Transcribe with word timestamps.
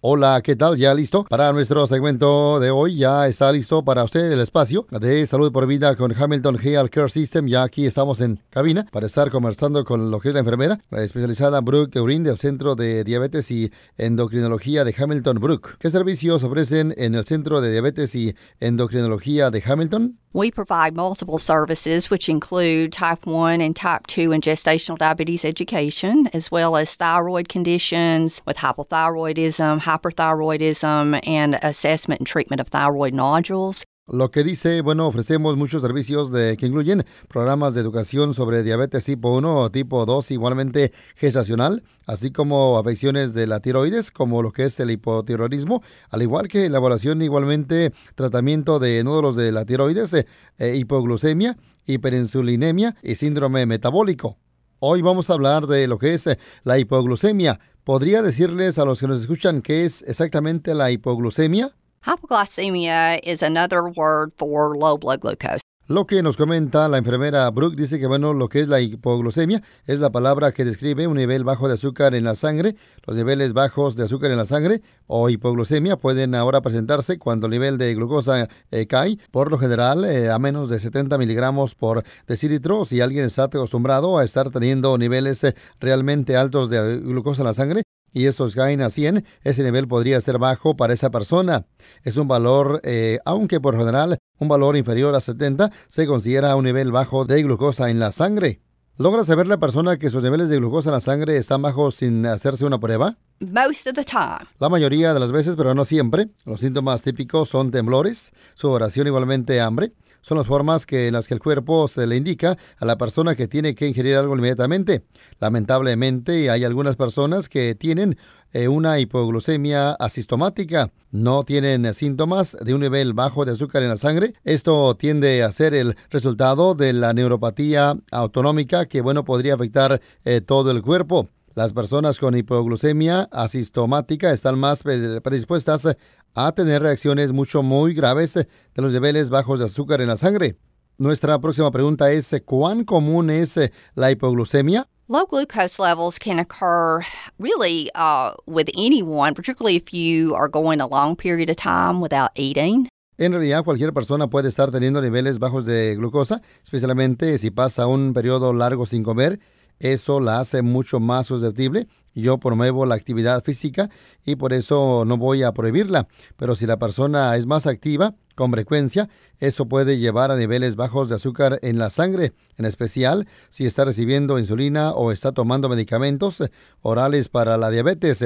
Hola, 0.00 0.40
¿qué 0.44 0.54
tal? 0.54 0.76
¿Ya 0.76 0.94
listo? 0.94 1.24
Para 1.24 1.52
nuestro 1.52 1.84
segmento 1.88 2.60
de 2.60 2.70
hoy 2.70 2.98
ya 2.98 3.26
está 3.26 3.50
listo 3.50 3.84
para 3.84 4.04
usted 4.04 4.30
el 4.30 4.40
espacio 4.40 4.86
de 4.92 5.26
salud 5.26 5.50
por 5.50 5.66
vida 5.66 5.96
con 5.96 6.14
Hamilton 6.16 6.56
Health 6.62 6.90
Care 6.90 7.08
System. 7.08 7.48
Ya 7.48 7.64
aquí 7.64 7.84
estamos 7.84 8.20
en 8.20 8.40
cabina 8.48 8.86
para 8.92 9.06
estar 9.06 9.28
conversando 9.32 9.84
con 9.84 10.12
lo 10.12 10.20
que 10.20 10.28
es 10.28 10.34
la 10.34 10.40
enfermera, 10.40 10.78
la 10.90 11.02
especializada 11.02 11.60
Brooke 11.62 11.98
Urin 11.98 12.22
del 12.22 12.38
Centro 12.38 12.76
de 12.76 13.02
Diabetes 13.02 13.50
y 13.50 13.72
Endocrinología 13.96 14.84
de 14.84 14.94
Hamilton 14.96 15.40
Brooke. 15.40 15.76
¿Qué 15.80 15.90
servicios 15.90 16.44
ofrecen 16.44 16.94
en 16.96 17.16
el 17.16 17.24
Centro 17.24 17.60
de 17.60 17.72
Diabetes 17.72 18.14
y 18.14 18.36
Endocrinología 18.60 19.50
de 19.50 19.64
Hamilton? 19.66 20.16
We 20.34 20.50
provide 20.50 20.94
multiple 20.94 21.38
services, 21.38 22.10
which 22.10 22.28
include 22.28 22.92
type 22.92 23.26
1 23.26 23.62
and 23.62 23.74
type 23.74 24.06
2 24.06 24.30
and 24.32 24.42
gestational 24.42 24.98
diabetes 24.98 25.42
education, 25.42 26.28
as 26.34 26.50
well 26.50 26.76
as 26.76 26.94
thyroid 26.94 27.48
conditions 27.48 28.42
with 28.46 28.58
hypothyroidism, 28.58 29.80
hyperthyroidism, 29.88 31.20
and 31.26 31.58
assessment 31.62 32.20
and 32.20 32.26
treatment 32.26 32.60
of 32.60 32.68
thyroid 32.68 33.14
nodules. 33.14 33.84
Lo 34.10 34.30
que 34.30 34.42
dice, 34.42 34.80
bueno, 34.80 35.06
ofrecemos 35.06 35.58
muchos 35.58 35.82
servicios 35.82 36.32
de, 36.32 36.56
que 36.56 36.66
incluyen 36.66 37.04
programas 37.28 37.74
de 37.74 37.82
educación 37.82 38.32
sobre 38.32 38.62
diabetes 38.62 39.04
tipo 39.04 39.36
1 39.36 39.60
o 39.60 39.70
tipo 39.70 40.06
2, 40.06 40.30
igualmente 40.30 40.92
gestacional, 41.14 41.82
así 42.06 42.30
como 42.30 42.78
afecciones 42.78 43.34
de 43.34 43.46
la 43.46 43.60
tiroides, 43.60 44.10
como 44.10 44.42
lo 44.42 44.50
que 44.50 44.64
es 44.64 44.80
el 44.80 44.90
hipotiroidismo, 44.92 45.82
al 46.08 46.22
igual 46.22 46.48
que 46.48 46.70
la 46.70 46.78
evaluación, 46.78 47.20
igualmente 47.20 47.92
tratamiento 48.14 48.78
de 48.78 49.04
nódulos 49.04 49.36
de 49.36 49.52
la 49.52 49.66
tiroides, 49.66 50.14
eh, 50.14 50.26
eh, 50.56 50.76
hipoglucemia, 50.76 51.58
hiperinsulinemia 51.84 52.96
y 53.02 53.14
síndrome 53.14 53.66
metabólico. 53.66 54.38
Hoy 54.78 55.02
vamos 55.02 55.28
a 55.28 55.34
hablar 55.34 55.66
de 55.66 55.86
lo 55.86 55.98
que 55.98 56.14
es 56.14 56.30
la 56.62 56.78
hipoglucemia. 56.78 57.60
¿Podría 57.88 58.20
decirles 58.20 58.78
a 58.78 58.84
los 58.84 59.00
que 59.00 59.06
nos 59.06 59.18
escuchan 59.18 59.62
qué 59.62 59.86
es 59.86 60.02
exactamente 60.02 60.74
la 60.74 60.90
hipoglucemia? 60.90 61.74
Hypoglycemia 62.04 63.18
is 63.22 63.42
another 63.42 63.84
word 63.84 64.30
for 64.36 64.76
low 64.76 64.98
blood 64.98 65.20
glucose. 65.20 65.62
Lo 65.90 66.06
que 66.06 66.22
nos 66.22 66.36
comenta 66.36 66.86
la 66.86 66.98
enfermera 66.98 67.50
Brooke 67.50 67.74
dice 67.74 67.98
que, 67.98 68.06
bueno, 68.06 68.34
lo 68.34 68.50
que 68.50 68.60
es 68.60 68.68
la 68.68 68.78
hipoglucemia 68.78 69.62
es 69.86 70.00
la 70.00 70.10
palabra 70.10 70.52
que 70.52 70.66
describe 70.66 71.06
un 71.06 71.16
nivel 71.16 71.44
bajo 71.44 71.66
de 71.66 71.74
azúcar 71.74 72.14
en 72.14 72.24
la 72.24 72.34
sangre. 72.34 72.76
Los 73.06 73.16
niveles 73.16 73.54
bajos 73.54 73.96
de 73.96 74.04
azúcar 74.04 74.30
en 74.30 74.36
la 74.36 74.44
sangre 74.44 74.82
o 75.06 75.30
hipoglucemia 75.30 75.96
pueden 75.96 76.34
ahora 76.34 76.60
presentarse 76.60 77.18
cuando 77.18 77.46
el 77.46 77.52
nivel 77.52 77.78
de 77.78 77.94
glucosa 77.94 78.50
eh, 78.70 78.86
cae, 78.86 79.18
por 79.30 79.50
lo 79.50 79.56
general, 79.56 80.04
eh, 80.04 80.30
a 80.30 80.38
menos 80.38 80.68
de 80.68 80.78
70 80.78 81.16
miligramos 81.16 81.74
por 81.74 82.04
decilitro. 82.26 82.84
Si 82.84 83.00
alguien 83.00 83.24
está 83.24 83.44
acostumbrado 83.44 84.18
a 84.18 84.24
estar 84.24 84.50
teniendo 84.50 84.98
niveles 84.98 85.42
eh, 85.42 85.54
realmente 85.80 86.36
altos 86.36 86.68
de 86.68 86.98
glucosa 86.98 87.40
en 87.40 87.46
la 87.46 87.54
sangre, 87.54 87.82
y 88.12 88.26
esos 88.26 88.54
caen 88.54 88.82
a 88.82 88.90
100, 88.90 89.24
ese 89.42 89.62
nivel 89.62 89.88
podría 89.88 90.20
ser 90.20 90.36
bajo 90.38 90.76
para 90.76 90.92
esa 90.92 91.10
persona. 91.10 91.64
Es 92.04 92.18
un 92.18 92.28
valor, 92.28 92.80
aunque 93.24 93.60
por 93.60 93.76
general 93.76 94.18
un 94.38 94.48
valor 94.48 94.76
inferior 94.76 95.14
a 95.14 95.20
70 95.20 95.70
se 95.88 96.06
considera 96.06 96.56
un 96.56 96.64
nivel 96.64 96.92
bajo 96.92 97.24
de 97.24 97.42
glucosa 97.42 97.90
en 97.90 97.98
la 97.98 98.12
sangre. 98.12 98.60
¿Logra 98.96 99.22
saber 99.22 99.46
la 99.46 99.58
persona 99.58 99.96
que 99.96 100.10
sus 100.10 100.24
niveles 100.24 100.48
de 100.48 100.56
glucosa 100.56 100.88
en 100.88 100.94
la 100.94 101.00
sangre 101.00 101.36
están 101.36 101.62
bajos 101.62 101.94
sin 101.94 102.26
hacerse 102.26 102.64
una 102.64 102.80
prueba? 102.80 103.16
Most 103.38 103.86
of 103.86 103.94
the 103.94 104.02
time. 104.02 104.48
La 104.58 104.68
mayoría 104.68 105.14
de 105.14 105.20
las 105.20 105.30
veces, 105.30 105.54
pero 105.54 105.72
no 105.72 105.84
siempre. 105.84 106.30
Los 106.44 106.60
síntomas 106.60 107.02
típicos 107.02 107.48
son 107.48 107.70
temblores, 107.70 108.32
sudoración 108.54 109.06
igualmente 109.06 109.60
hambre, 109.60 109.92
son 110.28 110.36
las 110.36 110.46
formas 110.46 110.84
en 110.90 111.14
las 111.14 111.26
que 111.26 111.32
el 111.32 111.40
cuerpo 111.40 111.88
se 111.88 112.06
le 112.06 112.16
indica 112.16 112.58
a 112.76 112.84
la 112.84 112.98
persona 112.98 113.34
que 113.34 113.48
tiene 113.48 113.74
que 113.74 113.88
ingerir 113.88 114.16
algo 114.16 114.36
inmediatamente. 114.36 115.04
Lamentablemente 115.40 116.50
hay 116.50 116.64
algunas 116.64 116.96
personas 116.96 117.48
que 117.48 117.74
tienen 117.74 118.18
eh, 118.52 118.68
una 118.68 118.98
hipoglucemia 118.98 119.92
asistomática, 119.92 120.90
no 121.10 121.44
tienen 121.44 121.94
síntomas 121.94 122.58
de 122.60 122.74
un 122.74 122.80
nivel 122.80 123.14
bajo 123.14 123.46
de 123.46 123.52
azúcar 123.52 123.82
en 123.82 123.88
la 123.88 123.96
sangre. 123.96 124.34
Esto 124.44 124.94
tiende 124.96 125.42
a 125.42 125.50
ser 125.50 125.72
el 125.72 125.96
resultado 126.10 126.74
de 126.74 126.92
la 126.92 127.14
neuropatía 127.14 127.96
autonómica 128.12 128.84
que, 128.84 129.00
bueno, 129.00 129.24
podría 129.24 129.54
afectar 129.54 130.02
eh, 130.26 130.42
todo 130.42 130.70
el 130.70 130.82
cuerpo. 130.82 131.28
Las 131.58 131.72
personas 131.72 132.20
con 132.20 132.36
hipoglucemia 132.36 133.28
asistomática 133.32 134.30
están 134.30 134.60
más 134.60 134.84
predispuestas 134.84 135.88
a 136.36 136.52
tener 136.52 136.82
reacciones 136.82 137.32
mucho 137.32 137.64
muy 137.64 137.94
graves 137.94 138.34
de 138.34 138.46
los 138.76 138.92
niveles 138.92 139.28
bajos 139.28 139.58
de 139.58 139.64
azúcar 139.64 140.00
en 140.00 140.06
la 140.06 140.16
sangre. 140.16 140.56
Nuestra 140.98 141.36
próxima 141.40 141.72
pregunta 141.72 142.12
es, 142.12 142.30
¿cuán 142.44 142.84
común 142.84 143.28
es 143.28 143.58
la 143.96 144.12
hipoglucemia? 144.12 144.86
Low 145.08 145.26
glucose 145.26 145.82
levels 145.82 146.16
can 146.16 146.38
occur 146.38 147.04
really 147.40 147.90
uh, 147.96 148.34
with 148.46 148.68
anyone, 148.76 149.34
particularly 149.34 149.74
if 149.74 149.92
you 149.92 150.36
are 150.36 150.48
going 150.48 150.80
a 150.80 150.86
long 150.86 151.16
period 151.16 151.50
of 151.50 151.56
time 151.56 152.00
without 152.00 152.30
eating. 152.36 152.88
En 153.16 153.32
realidad, 153.32 153.64
cualquier 153.64 153.92
persona 153.92 154.28
puede 154.28 154.48
estar 154.48 154.70
teniendo 154.70 155.02
niveles 155.02 155.40
bajos 155.40 155.66
de 155.66 155.96
glucosa, 155.96 156.40
especialmente 156.62 157.36
si 157.38 157.50
pasa 157.50 157.88
un 157.88 158.12
periodo 158.12 158.52
largo 158.52 158.86
sin 158.86 159.02
comer. 159.02 159.40
Eso 159.78 160.20
la 160.20 160.40
hace 160.40 160.62
mucho 160.62 161.00
más 161.00 161.26
susceptible 161.26 161.88
yo 162.20 162.38
promuevo 162.38 162.86
la 162.86 162.94
actividad 162.94 163.42
física 163.42 163.90
y 164.24 164.36
por 164.36 164.52
eso 164.52 165.04
no 165.06 165.16
voy 165.16 165.42
a 165.42 165.52
prohibirla. 165.52 166.08
Pero 166.36 166.54
si 166.54 166.66
la 166.66 166.78
persona 166.78 167.34
es 167.36 167.46
más 167.46 167.66
activa, 167.66 168.14
con 168.34 168.52
frecuencia, 168.52 169.08
eso 169.40 169.66
puede 169.66 169.98
llevar 169.98 170.30
a 170.30 170.36
niveles 170.36 170.76
bajos 170.76 171.08
de 171.08 171.16
azúcar 171.16 171.58
en 171.62 171.78
la 171.78 171.90
sangre, 171.90 172.34
en 172.56 172.66
especial 172.66 173.26
si 173.48 173.66
está 173.66 173.84
recibiendo 173.84 174.38
insulina 174.38 174.92
o 174.92 175.10
está 175.10 175.32
tomando 175.32 175.68
medicamentos 175.68 176.42
orales 176.80 177.28
para 177.28 177.56
la 177.56 177.70
diabetes. 177.70 178.24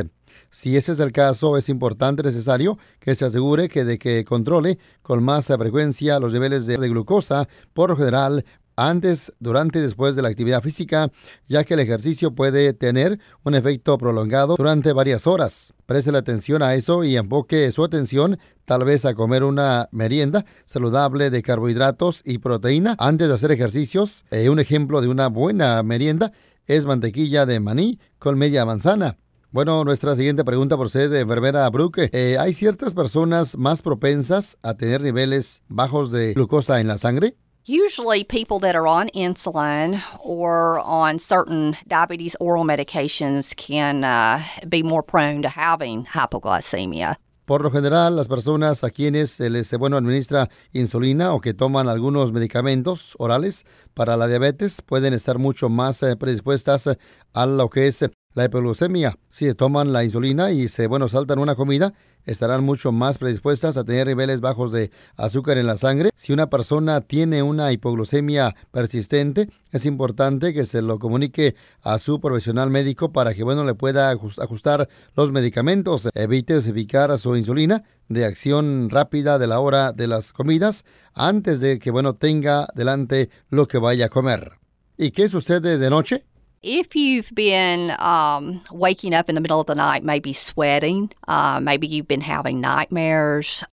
Si 0.50 0.76
ese 0.76 0.92
es 0.92 1.00
el 1.00 1.12
caso, 1.12 1.56
es 1.56 1.70
importante, 1.70 2.22
necesario 2.22 2.78
que 3.00 3.14
se 3.14 3.24
asegure 3.24 3.70
que 3.70 3.84
de 3.84 3.98
que 3.98 4.22
controle 4.24 4.78
con 5.00 5.24
más 5.24 5.46
frecuencia 5.46 6.18
los 6.18 6.34
niveles 6.34 6.66
de 6.66 6.76
glucosa. 6.76 7.48
Por 7.72 7.91
lo 7.91 7.96
general, 7.96 8.44
antes, 8.88 9.32
durante 9.41 9.78
y 9.78 9.82
después 9.82 10.16
de 10.16 10.22
la 10.22 10.28
actividad 10.28 10.62
física, 10.62 11.10
ya 11.48 11.65
que 11.65 11.75
el 11.75 11.81
ejercicio 11.81 12.34
puede 12.34 12.72
tener 12.72 13.19
un 13.44 13.54
efecto 13.54 13.98
prolongado 13.98 14.56
durante 14.56 14.93
varias 14.93 15.26
horas. 15.26 15.72
Preste 15.87 16.16
atención 16.16 16.62
a 16.62 16.75
eso 16.75 17.04
y 17.04 17.16
enfoque 17.16 17.71
su 17.72 17.84
atención 17.84 18.38
tal 18.65 18.84
vez 18.84 19.04
a 19.04 19.15
comer 19.15 19.44
una 19.44 19.88
merienda 19.92 20.44
saludable 20.66 21.31
de 21.31 21.42
carbohidratos 21.42 22.22
y 22.25 22.38
proteína 22.38 22.97
antes 22.98 23.28
de 23.28 23.34
hacer 23.34 23.53
ejercicios. 23.53 24.25
Eh, 24.31 24.48
un 24.48 24.59
ejemplo 24.59 25.00
de 25.00 25.09
una 25.09 25.28
buena 25.28 25.82
merienda 25.82 26.32
es 26.66 26.87
mantequilla 26.87 27.47
de 27.47 27.60
maní 27.60 27.98
con 28.19 28.38
media 28.38 28.65
manzana. 28.65 29.16
Bueno, 29.50 29.84
nuestra 29.84 30.16
siguiente 30.16 30.44
pregunta 30.44 30.78
procede 30.78 31.10
de 31.10 31.25
Verbera 31.25 31.69
Brooke. 31.69 32.09
Eh, 32.12 32.38
¿Hay 32.38 32.54
ciertas 32.54 32.94
personas 32.94 33.59
más 33.59 33.82
propensas 33.82 34.56
a 34.62 34.75
tener 34.75 35.03
niveles 35.03 35.62
bajos 35.69 36.10
de 36.10 36.32
glucosa 36.32 36.81
en 36.81 36.88
la 36.88 36.97
sangre? 36.97 37.37
Usually, 37.64 38.24
people 38.24 38.58
that 38.58 38.74
are 38.74 38.88
on 38.88 39.08
insulin 39.10 40.02
or 40.18 40.80
on 40.80 41.20
certain 41.20 41.76
diabetes 41.86 42.34
oral 42.40 42.64
medications 42.64 43.54
can 43.54 44.02
uh, 44.02 44.42
be 44.68 44.82
more 44.82 45.04
prone 45.04 45.42
to 45.42 45.48
having 45.48 46.04
hypoglycemia. 46.06 47.14
Por 47.44 47.62
lo 47.62 47.70
general, 47.70 48.16
las 48.16 48.26
personas 48.26 48.82
a 48.82 48.90
quienes 48.90 49.30
se 49.30 49.48
les 49.48 49.72
bueno, 49.78 49.96
administra 49.96 50.48
insulina 50.72 51.34
o 51.34 51.40
que 51.40 51.54
toman 51.54 51.88
algunos 51.88 52.32
medicamentos 52.32 53.14
orales 53.18 53.64
para 53.94 54.16
la 54.16 54.26
diabetes 54.26 54.82
pueden 54.82 55.14
estar 55.14 55.38
mucho 55.38 55.68
más 55.68 56.02
eh, 56.02 56.16
predispuestas 56.16 56.88
a 57.32 57.46
lo 57.46 57.68
que 57.68 57.86
es 57.86 58.02
la 58.34 58.44
hipoglucemia. 58.44 59.16
Si 59.31 59.53
toman 59.54 59.93
la 59.93 60.04
insulina 60.04 60.50
y 60.50 60.69
se 60.69 60.87
bueno, 60.87 61.09
saltan 61.09 61.38
una 61.38 61.54
comida, 61.54 61.93
estarán 62.25 62.65
mucho 62.65 62.93
más 62.93 63.19
predispuestas 63.19 63.76
a 63.76 63.84
tener 63.84 64.06
niveles 64.06 64.41
bajos 64.41 64.72
de 64.72 64.91
azúcar 65.16 65.59
en 65.59 65.66
la 65.66 65.76
sangre. 65.76 66.10
Si 66.15 66.32
una 66.32 66.48
persona 66.48 67.00
tiene 67.00 67.42
una 67.42 67.72
hipoglucemia 67.72 68.54
persistente, 68.71 69.51
es 69.71 69.86
importante 69.86 70.53
que 70.53 70.66
se 70.66 70.83
lo 70.83 70.98
comunique 70.98 71.54
a 71.83 71.98
su 71.98 72.21
profesional 72.21 72.71
médico 72.71 73.12
para 73.12 73.34
que 73.34 73.45
bueno 73.45 73.65
le 73.65 73.74
pueda 73.74 74.10
ajustar 74.10 74.89
los 75.16 75.33
medicamentos. 75.33 76.09
Evite 76.15 76.54
dosificar 76.54 77.16
su 77.18 77.36
insulina 77.36 77.84
de 78.09 78.24
acción 78.24 78.91
rápida 78.91 79.39
de 79.39 79.47
la 79.47 79.60
hora 79.60 79.92
de 79.92 80.06
las 80.06 80.33
comidas 80.33 80.84
antes 81.15 81.60
de 81.60 81.78
que 81.78 81.91
bueno 81.91 82.15
tenga 82.15 82.68
delante 82.74 83.30
lo 83.48 83.66
que 83.66 83.78
vaya 83.78 84.06
a 84.06 84.10
comer. 84.10 84.59
¿Y 84.97 85.10
qué 85.10 85.28
sucede 85.28 85.78
de 85.78 85.91
noche? 85.91 86.27
If 86.64 86.94
you've 86.94 87.34
been 87.34 87.91
um, 87.98 88.62
waking 88.70 89.14
up 89.14 89.28
in 89.28 89.34
the 89.34 89.41
middle 89.41 89.59
of 89.59 89.66
the 89.66 89.74
night, 89.74 90.04
maybe 90.04 90.32
sweating, 90.32 91.10
uh, 91.26 91.59
maybe 91.60 91.88
you've 91.88 92.06
been 92.06 92.20
having 92.20 92.60
nightmares. 92.60 93.64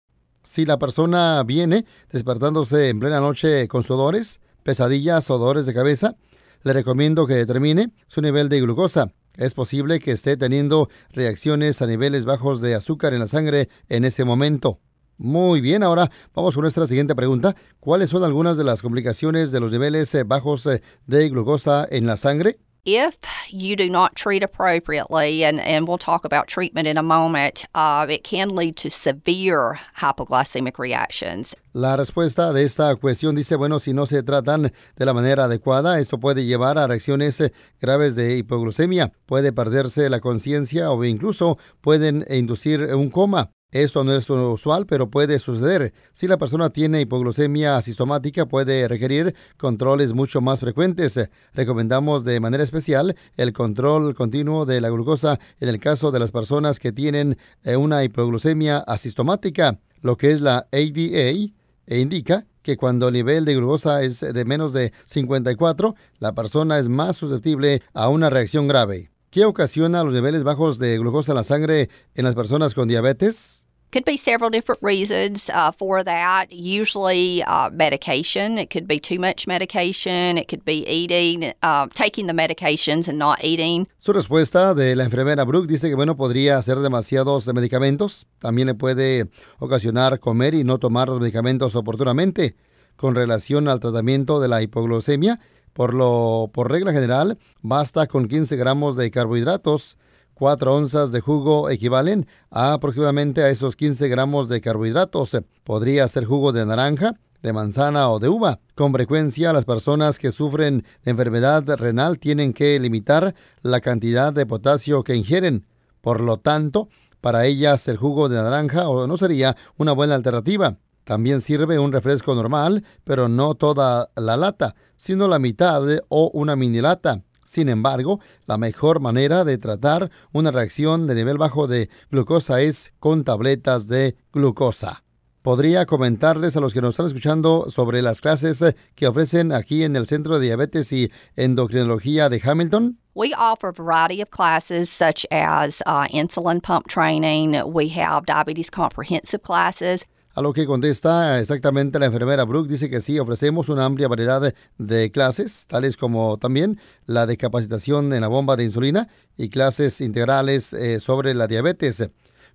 Si 0.42 0.64
la 0.64 0.78
persona 0.78 1.44
viene 1.44 1.84
despertándose 2.10 2.88
en 2.88 2.98
plena 2.98 3.20
noche 3.20 3.68
con 3.68 3.82
sudores, 3.82 4.40
pesadillas 4.62 5.28
o 5.28 5.52
de 5.52 5.74
cabeza, 5.74 6.16
le 6.62 6.72
recomiendo 6.72 7.26
que 7.26 7.34
determine 7.34 7.92
su 8.06 8.22
nivel 8.22 8.48
de 8.48 8.62
glucosa. 8.62 9.12
Es 9.34 9.52
posible 9.52 10.00
que 10.00 10.12
esté 10.12 10.38
teniendo 10.38 10.88
reacciones 11.10 11.82
a 11.82 11.86
niveles 11.86 12.24
bajos 12.24 12.62
de 12.62 12.74
azúcar 12.74 13.12
en 13.12 13.20
la 13.20 13.26
sangre 13.26 13.68
en 13.90 14.06
ese 14.06 14.24
momento. 14.24 14.80
Muy 15.18 15.60
bien, 15.60 15.82
ahora 15.82 16.10
vamos 16.34 16.54
con 16.54 16.62
nuestra 16.62 16.86
siguiente 16.86 17.14
pregunta. 17.14 17.54
¿Cuáles 17.80 18.08
son 18.08 18.24
algunas 18.24 18.56
de 18.56 18.64
las 18.64 18.80
complicaciones 18.80 19.52
de 19.52 19.60
los 19.60 19.72
niveles 19.72 20.14
eh, 20.14 20.24
bajos 20.24 20.64
eh, 20.64 20.80
de 21.06 21.28
glucosa 21.28 21.86
en 21.90 22.06
la 22.06 22.16
sangre? 22.16 22.60
If 22.96 23.16
you 23.50 23.76
do 23.76 23.90
not 23.90 24.16
treat 24.16 24.42
appropriately, 24.42 25.44
and, 25.44 25.86
we'll 25.86 25.98
talk 25.98 26.24
about 26.24 26.46
treatment 26.46 26.88
in 26.88 26.96
a 26.96 27.02
moment, 27.02 27.66
uh, 27.74 28.06
it 28.08 28.24
can 28.24 28.54
lead 28.54 28.76
to 28.76 28.90
severe 28.90 29.78
hypoglycemic 29.98 30.78
reactions. 30.78 31.54
La 31.74 31.96
respuesta 31.96 32.52
de 32.52 32.64
esta 32.64 32.94
cuestión 32.96 33.36
dice, 33.36 33.56
bueno, 33.56 33.78
si 33.78 33.92
no 33.92 34.06
se 34.06 34.22
tratan 34.22 34.72
de 34.96 35.06
la 35.06 35.12
manera 35.12 35.44
adecuada, 35.44 36.00
esto 36.00 36.18
puede 36.18 36.44
llevar 36.44 36.78
a 36.78 36.86
reacciones 36.86 37.40
eh, 37.40 37.52
graves 37.80 38.16
de 38.16 38.36
hipoglucemia, 38.36 39.12
puede 39.26 39.52
perderse 39.52 40.08
la 40.08 40.20
conciencia 40.20 40.90
o 40.90 41.04
incluso 41.04 41.58
pueden 41.80 42.24
inducir 42.30 42.80
un 42.94 43.10
coma. 43.10 43.50
Esto 43.70 44.02
no 44.02 44.14
es 44.14 44.30
usual, 44.30 44.86
pero 44.86 45.10
puede 45.10 45.38
suceder. 45.38 45.92
Si 46.12 46.26
la 46.26 46.38
persona 46.38 46.70
tiene 46.70 47.02
hipoglucemia 47.02 47.76
asistomática, 47.76 48.46
puede 48.46 48.88
requerir 48.88 49.34
controles 49.58 50.14
mucho 50.14 50.40
más 50.40 50.60
frecuentes. 50.60 51.20
Recomendamos 51.52 52.24
de 52.24 52.40
manera 52.40 52.64
especial 52.64 53.14
el 53.36 53.52
control 53.52 54.14
continuo 54.14 54.64
de 54.64 54.80
la 54.80 54.88
glucosa 54.88 55.38
en 55.60 55.68
el 55.68 55.80
caso 55.80 56.10
de 56.10 56.18
las 56.18 56.32
personas 56.32 56.80
que 56.80 56.92
tienen 56.92 57.36
eh, 57.62 57.76
una 57.76 58.02
hipoglucemia 58.04 58.78
asistomática, 58.78 59.78
lo 60.00 60.16
que 60.16 60.30
es 60.30 60.40
la 60.40 60.66
ADA, 60.72 61.52
e 61.90 62.00
indica 62.00 62.46
que 62.62 62.78
cuando 62.78 63.08
el 63.08 63.14
nivel 63.14 63.44
de 63.44 63.54
glucosa 63.54 64.02
es 64.02 64.20
de 64.20 64.44
menos 64.46 64.72
de 64.72 64.94
54, 65.04 65.94
la 66.20 66.32
persona 66.32 66.78
es 66.78 66.88
más 66.88 67.18
susceptible 67.18 67.82
a 67.92 68.08
una 68.08 68.30
reacción 68.30 68.66
grave. 68.66 69.10
¿Qué 69.30 69.44
ocasiona 69.44 70.02
los 70.02 70.14
niveles 70.14 70.42
bajos 70.42 70.78
de 70.78 70.96
glucosa 70.96 71.32
en 71.32 71.36
la 71.36 71.44
sangre 71.44 71.90
en 72.14 72.24
las 72.24 72.34
personas 72.34 72.72
con 72.72 72.88
diabetes? 72.88 73.66
Could 73.92 74.06
be 74.06 74.16
several 74.16 74.50
different 74.50 74.80
reasons 74.82 75.50
uh, 75.50 75.70
for 75.72 76.02
that. 76.02 76.46
Usually, 76.50 77.42
uh, 77.46 77.68
medication. 77.70 78.58
It 78.58 78.70
could 78.70 78.86
be 78.86 78.98
too 78.98 79.18
much 79.18 79.46
medication. 79.46 80.38
It 80.38 80.48
could 80.48 80.64
be 80.64 80.84
eating, 80.86 81.52
uh, 81.62 81.88
taking 81.94 82.26
the 82.26 82.32
medications 82.32 83.06
and 83.06 83.18
not 83.18 83.44
eating. 83.44 83.86
Su 83.98 84.14
respuesta 84.14 84.74
de 84.74 84.96
la 84.96 85.04
enfermera 85.04 85.44
Brooke 85.44 85.68
dice 85.68 85.88
que 85.88 85.94
bueno 85.94 86.16
podría 86.16 86.60
ser 86.62 86.78
demasiados 86.78 87.46
medicamentos. 87.52 88.26
También 88.38 88.68
le 88.68 88.74
puede 88.74 89.30
ocasionar 89.58 90.20
comer 90.20 90.54
y 90.54 90.64
no 90.64 90.78
tomar 90.78 91.08
los 91.08 91.20
medicamentos 91.20 91.76
oportunamente. 91.76 92.56
Con 92.96 93.14
relación 93.14 93.68
al 93.68 93.78
tratamiento 93.78 94.40
de 94.40 94.48
la 94.48 94.60
hipoglucemia, 94.60 95.38
por, 95.78 95.94
lo, 95.94 96.50
por 96.52 96.72
regla 96.72 96.92
general, 96.92 97.38
basta 97.62 98.08
con 98.08 98.26
15 98.26 98.56
gramos 98.56 98.96
de 98.96 99.12
carbohidratos. 99.12 99.96
4 100.34 100.74
onzas 100.74 101.12
de 101.12 101.20
jugo 101.20 101.70
equivalen 101.70 102.26
a 102.50 102.72
aproximadamente 102.72 103.44
a 103.44 103.50
esos 103.50 103.76
15 103.76 104.08
gramos 104.08 104.48
de 104.48 104.60
carbohidratos. 104.60 105.38
Podría 105.62 106.08
ser 106.08 106.24
jugo 106.24 106.50
de 106.50 106.66
naranja, 106.66 107.12
de 107.44 107.52
manzana 107.52 108.10
o 108.10 108.18
de 108.18 108.28
uva. 108.28 108.58
Con 108.74 108.92
frecuencia, 108.92 109.52
las 109.52 109.66
personas 109.66 110.18
que 110.18 110.32
sufren 110.32 110.84
de 111.04 111.12
enfermedad 111.12 111.62
renal 111.76 112.18
tienen 112.18 112.54
que 112.54 112.80
limitar 112.80 113.36
la 113.62 113.80
cantidad 113.80 114.32
de 114.32 114.46
potasio 114.46 115.04
que 115.04 115.14
ingieren. 115.14 115.64
Por 116.00 116.20
lo 116.20 116.38
tanto, 116.38 116.88
para 117.20 117.46
ellas 117.46 117.86
el 117.86 117.98
jugo 117.98 118.28
de 118.28 118.42
naranja 118.42 118.82
no 118.82 119.16
sería 119.16 119.56
una 119.76 119.92
buena 119.92 120.16
alternativa. 120.16 120.76
También 121.08 121.40
sirve 121.40 121.78
un 121.78 121.90
refresco 121.90 122.34
normal, 122.34 122.84
pero 123.02 123.28
no 123.28 123.54
toda 123.54 124.10
la 124.14 124.36
lata, 124.36 124.74
sino 124.98 125.26
la 125.26 125.38
mitad 125.38 125.82
o 126.10 126.30
una 126.34 126.54
mini 126.54 126.82
lata. 126.82 127.22
Sin 127.46 127.70
embargo, 127.70 128.20
la 128.44 128.58
mejor 128.58 129.00
manera 129.00 129.42
de 129.46 129.56
tratar 129.56 130.10
una 130.32 130.50
reacción 130.50 131.06
de 131.06 131.14
nivel 131.14 131.38
bajo 131.38 131.66
de 131.66 131.88
glucosa 132.10 132.60
es 132.60 132.92
con 132.98 133.24
tabletas 133.24 133.88
de 133.88 134.18
glucosa. 134.34 135.02
¿Podría 135.40 135.86
comentarles 135.86 136.58
a 136.58 136.60
los 136.60 136.74
que 136.74 136.82
nos 136.82 136.90
están 136.90 137.06
escuchando 137.06 137.70
sobre 137.70 138.02
las 138.02 138.20
clases 138.20 138.62
que 138.94 139.06
ofrecen 139.06 139.52
aquí 139.52 139.84
en 139.84 139.96
el 139.96 140.06
Centro 140.06 140.38
de 140.38 140.44
Diabetes 140.44 140.92
y 140.92 141.10
Endocrinología 141.36 142.28
de 142.28 142.42
Hamilton? 142.44 142.98
We 143.14 143.32
offer 143.32 143.70
a 143.70 143.72
variety 143.72 144.20
of 144.20 144.28
classes 144.30 144.90
such 144.90 145.24
as 145.30 145.80
uh, 145.86 146.06
insulin 146.12 146.62
pump 146.62 146.86
training. 146.86 147.62
We 147.64 147.88
have 147.98 148.26
diabetes 148.26 148.68
comprehensive 148.68 149.42
classes. 149.42 150.04
A 150.34 150.42
lo 150.42 150.52
que 150.52 150.66
contesta 150.66 151.40
exactamente 151.40 151.98
la 151.98 152.06
enfermera 152.06 152.44
Brooke, 152.44 152.68
dice 152.68 152.88
que 152.88 153.00
sí, 153.00 153.18
ofrecemos 153.18 153.68
una 153.68 153.84
amplia 153.84 154.08
variedad 154.08 154.54
de 154.78 155.10
clases, 155.10 155.66
tales 155.66 155.96
como 155.96 156.36
también 156.38 156.78
la 157.06 157.26
de 157.26 157.36
capacitación 157.36 158.12
en 158.12 158.20
la 158.20 158.28
bomba 158.28 158.54
de 158.54 158.64
insulina 158.64 159.08
y 159.36 159.48
clases 159.48 160.00
integrales 160.00 160.72
eh, 160.72 161.00
sobre 161.00 161.34
la 161.34 161.48
diabetes. 161.48 162.08